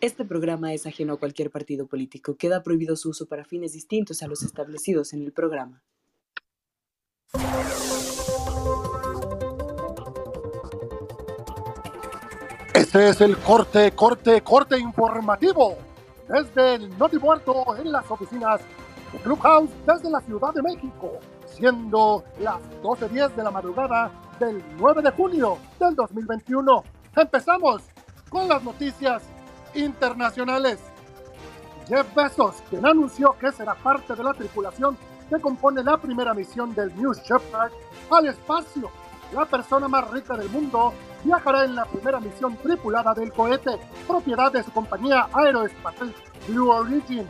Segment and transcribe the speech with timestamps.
[0.00, 2.36] Este programa es ajeno a cualquier partido político.
[2.36, 5.82] Queda prohibido su uso para fines distintos a los establecidos en el programa.
[12.74, 15.76] Este es el corte, corte, corte informativo.
[16.28, 18.60] Desde el Noti Muerto en las oficinas
[19.24, 25.10] Clubhouse desde la Ciudad de México, siendo las 12.10 de la madrugada del 9 de
[25.10, 26.84] junio del 2021.
[27.16, 27.82] Empezamos
[28.28, 29.24] con las noticias
[29.74, 30.78] internacionales.
[31.88, 34.96] Jeff Bezos, quien anunció que será parte de la tripulación
[35.28, 37.72] que compone la primera misión del New Shepard
[38.10, 38.90] al espacio.
[39.32, 40.92] La persona más rica del mundo
[41.24, 46.14] viajará en la primera misión tripulada del cohete, propiedad de su compañía aeroespacial
[46.46, 47.26] Blue Origin.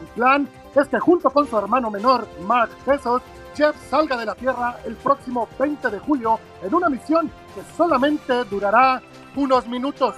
[0.00, 3.22] El plan es que junto con su hermano menor, Mark Bezos,
[3.54, 8.44] Jeff salga de la Tierra el próximo 20 de julio en una misión que solamente
[8.44, 9.02] durará
[9.36, 10.14] unos minutos.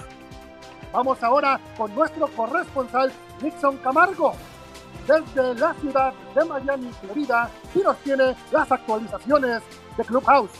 [0.95, 4.33] Vamos ahora con nuestro corresponsal Nixon Camargo
[5.05, 9.61] desde la ciudad de Miami, Florida, y nos tiene las actualizaciones
[9.97, 10.51] de Clubhouse.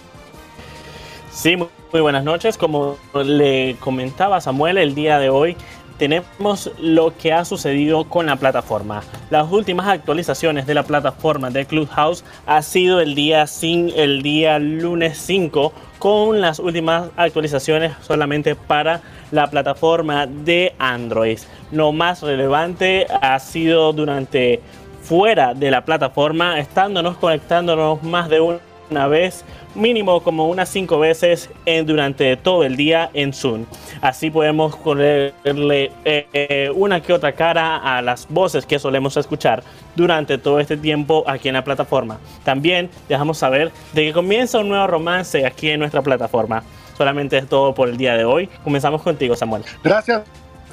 [1.31, 2.57] Sí, muy buenas noches.
[2.57, 5.55] Como le comentaba Samuel, el día de hoy
[5.97, 9.03] tenemos lo que ha sucedido con la plataforma.
[9.29, 14.59] Las últimas actualizaciones de la plataforma de Clubhouse ha sido el día, sin, el día
[14.59, 19.01] lunes 5 con las últimas actualizaciones solamente para
[19.31, 21.39] la plataforma de Android.
[21.71, 24.61] Lo más relevante ha sido durante
[25.01, 31.49] fuera de la plataforma, estándonos conectándonos más de una vez mínimo como unas 5 veces
[31.65, 33.65] en, durante todo el día en Zoom.
[34.01, 39.63] Así podemos ponerle eh, una que otra cara a las voces que solemos escuchar
[39.95, 42.19] durante todo este tiempo aquí en la plataforma.
[42.43, 46.63] También dejamos saber de que comienza un nuevo romance aquí en nuestra plataforma.
[46.97, 48.47] Solamente es todo por el día de hoy.
[48.63, 49.63] Comenzamos contigo, Samuel.
[49.83, 50.23] Gracias,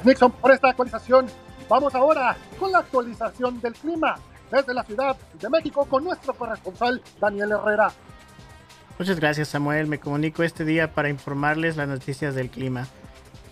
[0.03, 1.27] Nixon, por esta actualización.
[1.67, 4.15] Vamos ahora con la actualización del clima
[4.51, 7.91] desde la Ciudad de México con nuestro corresponsal Daniel Herrera.
[8.99, 12.87] Muchas gracias Samuel, me comunico este día para informarles las noticias del clima.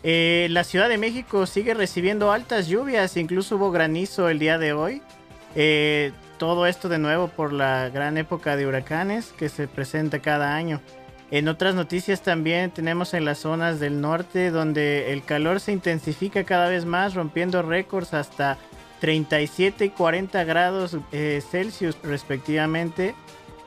[0.04, 4.74] Eh, la Ciudad de México sigue recibiendo altas lluvias, incluso hubo granizo el día de
[4.74, 5.02] hoy.
[5.56, 10.56] Eh, todo esto de nuevo por la gran época de huracanes que se presenta cada
[10.56, 10.82] año.
[11.30, 16.44] En otras noticias también tenemos en las zonas del norte donde el calor se intensifica
[16.44, 18.58] cada vez más, rompiendo récords hasta
[19.02, 23.16] 37 y 40 grados eh, Celsius respectivamente.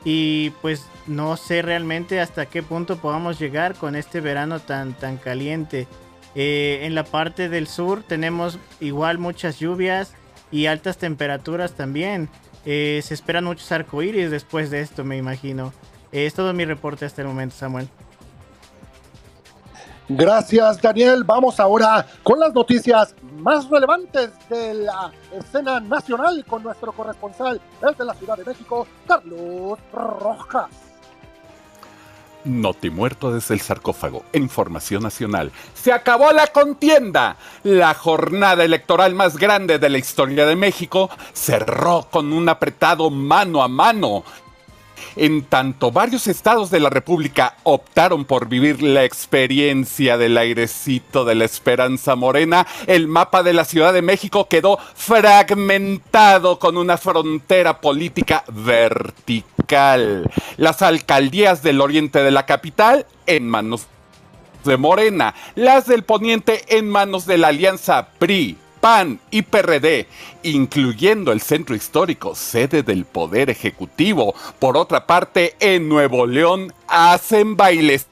[0.03, 5.17] Y pues no sé realmente hasta qué punto podamos llegar con este verano tan, tan
[5.17, 5.87] caliente.
[6.35, 10.13] Eh, en la parte del sur tenemos igual muchas lluvias
[10.51, 12.29] y altas temperaturas también.
[12.65, 15.73] Eh, se esperan muchos arcoíris después de esto, me imagino.
[16.11, 17.89] Es todo mi reporte hasta el momento, Samuel.
[20.07, 21.23] Gracias, Daniel.
[21.23, 28.05] Vamos ahora con las noticias más relevantes de la escena nacional con nuestro corresponsal desde
[28.05, 30.69] la Ciudad de México, Carlos Rojas.
[32.45, 34.23] Noti muerto desde el sarcófago.
[34.33, 35.51] Información nacional.
[35.73, 37.37] Se acabó la contienda.
[37.63, 43.63] La jornada electoral más grande de la historia de México cerró con un apretado mano
[43.63, 44.23] a mano
[45.15, 51.35] en tanto varios estados de la República optaron por vivir la experiencia del airecito de
[51.35, 57.81] la esperanza morena, el mapa de la Ciudad de México quedó fragmentado con una frontera
[57.81, 60.29] política vertical.
[60.57, 63.87] Las alcaldías del oriente de la capital en manos
[64.63, 70.07] de Morena, las del poniente en manos de la alianza PRI, PAN y PRD,
[70.43, 74.35] incluyendo el centro histórico, sede del Poder Ejecutivo.
[74.59, 78.07] Por otra parte, en Nuevo León hacen bailes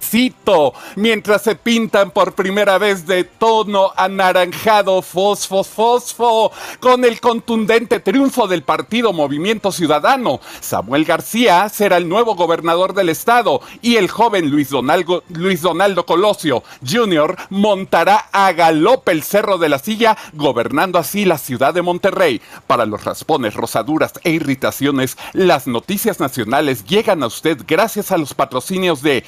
[0.00, 8.00] Cito, mientras se pintan por primera vez de tono anaranjado fosfo fosfo con el contundente
[8.00, 10.40] triunfo del partido Movimiento Ciudadano.
[10.60, 16.06] Samuel García será el nuevo gobernador del estado y el joven Luis Donaldo, Luis Donaldo
[16.06, 17.36] Colosio Jr.
[17.50, 22.40] montará a galope el Cerro de la Silla, gobernando así la ciudad de Monterrey.
[22.66, 28.34] Para los raspones, rosaduras e irritaciones, las noticias nacionales llegan a usted gracias a los
[28.34, 29.24] patrocinios de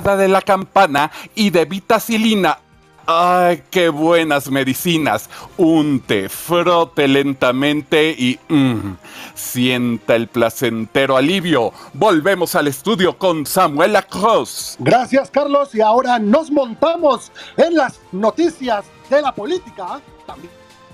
[0.00, 2.58] De la campana y de vitacilina.
[3.06, 5.28] ¡Ay, qué buenas medicinas!
[5.58, 8.94] Unte, frote lentamente y mm,
[9.34, 11.72] sienta el placentero alivio.
[11.92, 14.76] Volvemos al estudio con Samuel Cruz.
[14.78, 15.74] Gracias, Carlos.
[15.74, 20.00] Y ahora nos montamos en las noticias de la política.
[20.26, 20.52] También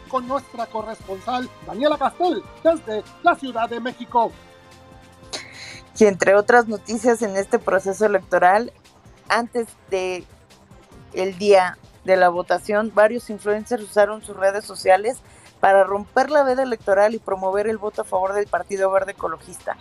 [0.09, 4.33] con nuestra corresponsal Daniela Castel desde la Ciudad de México.
[5.99, 8.73] Y entre otras noticias en este proceso electoral,
[9.29, 10.25] antes de
[11.13, 15.19] el día de la votación, varios influencers usaron sus redes sociales
[15.61, 19.77] para romper la veda electoral y promover el voto a favor del Partido Verde Ecologista.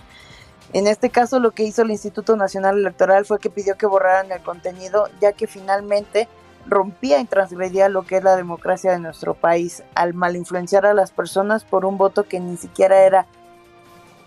[0.73, 4.31] En este caso, lo que hizo el Instituto Nacional Electoral fue que pidió que borraran
[4.31, 6.27] el contenido, ya que finalmente
[6.65, 10.93] rompía y transgredía lo que es la democracia de nuestro país, al mal influenciar a
[10.93, 13.27] las personas por un voto que ni siquiera era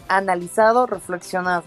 [0.06, 1.64] analizado, reflexionado.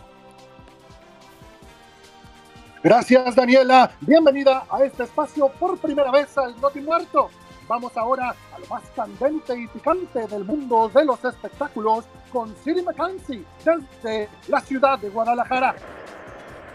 [2.83, 3.92] Gracias, Daniela.
[4.01, 7.30] Bienvenida a este espacio por primera vez al Noti Muerto.
[7.68, 12.81] Vamos ahora a lo más candente y picante del mundo de los espectáculos con Siri
[12.81, 15.75] McCancy desde la ciudad de Guadalajara.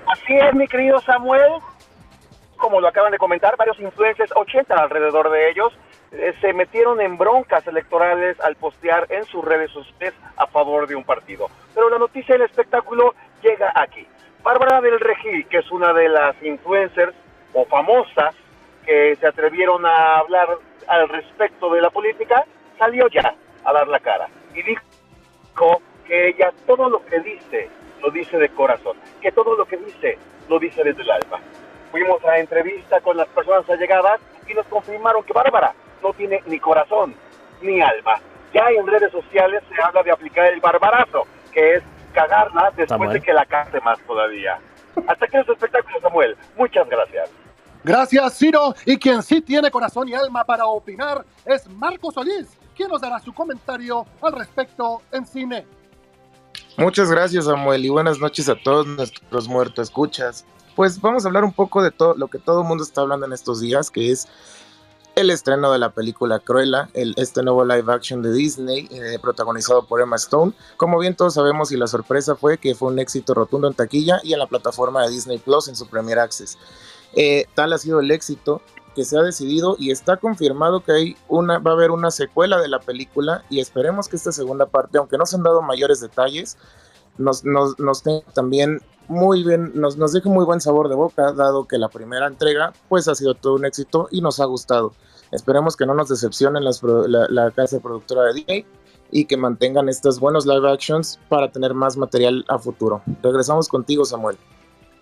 [0.06, 1.61] Así es, mi querido Samuel.
[2.56, 5.73] Como lo acaban de comentar, varios influencers, 80 alrededor de ellos,
[6.12, 10.94] eh, se metieron en broncas electorales al postear en sus redes sociales a favor de
[10.94, 11.49] un partido.
[11.75, 13.12] Pero la noticia del espectáculo
[13.43, 14.06] llega aquí.
[14.47, 17.13] Bárbara del Regil, que es una de las influencers
[17.53, 18.33] o famosas
[18.85, 20.47] que se atrevieron a hablar
[20.87, 22.45] al respecto de la política,
[22.79, 23.35] salió ya
[23.65, 27.69] a dar la cara y dijo que ella todo lo que dice
[28.01, 30.17] lo dice de corazón, que todo lo que dice
[30.49, 31.41] lo dice desde el alma.
[31.91, 36.61] Fuimos a entrevista con las personas allegadas y nos confirmaron que Bárbara no tiene ni
[36.61, 37.17] corazón
[37.63, 38.21] ni alma.
[38.55, 41.83] Ya en redes sociales se habla de aplicar el barbarazo, que es
[42.17, 44.59] cagarla después de que la cante más todavía.
[45.07, 46.35] Hasta aquí los espectáculos, Samuel.
[46.57, 47.29] Muchas gracias.
[47.85, 48.75] Gracias, Ciro.
[48.87, 53.21] Y quien sí tiene corazón y alma para opinar es Marco Solís, quien nos dará
[53.21, 55.67] su comentario al respecto en cine.
[56.79, 60.47] Muchas gracias, Samuel, y buenas noches a todos nuestros muertos escuchas.
[60.75, 63.27] Pues vamos a hablar un poco de todo lo que todo el mundo está hablando
[63.27, 64.27] en estos días, que es
[65.17, 69.87] el estreno de la película Cruella, el, este nuevo live action de Disney, eh, protagonizado
[69.87, 70.53] por Emma Stone.
[70.77, 74.21] Como bien todos sabemos, y la sorpresa fue que fue un éxito rotundo en taquilla
[74.23, 76.59] y en la plataforma de Disney Plus en su Premier Access.
[77.15, 78.61] Eh, tal ha sido el éxito
[78.95, 82.61] que se ha decidido y está confirmado que hay una, va a haber una secuela
[82.61, 85.99] de la película y esperemos que esta segunda parte, aunque no se han dado mayores
[86.03, 86.59] detalles,
[87.19, 88.03] nos, nos, nos
[88.35, 92.27] también muy bien, nos, nos deje muy buen sabor de boca, dado que la primera
[92.27, 94.93] entrega pues ha sido todo un éxito y nos ha gustado.
[95.33, 98.67] Esperemos que no nos decepcionen la, casa productora de Disney
[99.11, 103.03] y que mantengan estos buenos live actions para tener más material a futuro.
[103.23, 104.37] Regresamos contigo, Samuel.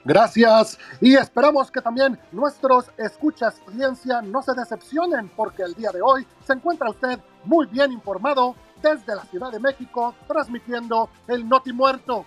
[0.05, 6.03] Gracias y esperamos que también nuestros escuchas audiencia no se decepcionen porque el día de
[6.03, 11.73] hoy se encuentra usted muy bien informado desde la Ciudad de México transmitiendo el Noti
[11.73, 12.27] Muerto.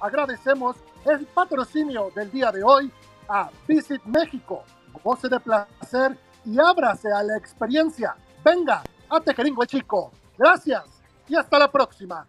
[0.00, 2.90] Agradecemos el patrocinio del día de hoy
[3.28, 4.64] a Visit México.
[5.04, 8.16] Goce de placer y ábrase a la experiencia.
[8.42, 10.10] Venga, a Tequeringo chico.
[10.38, 10.84] Gracias
[11.28, 12.26] y hasta la próxima.